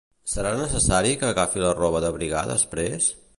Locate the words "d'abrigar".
2.07-2.43